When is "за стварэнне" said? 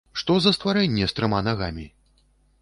0.45-1.05